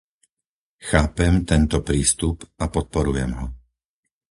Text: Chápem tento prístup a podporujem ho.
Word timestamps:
Chápem 0.89 1.33
tento 1.51 1.77
prístup 1.89 2.37
a 2.63 2.73
podporujem 2.75 3.29
ho. 3.39 3.45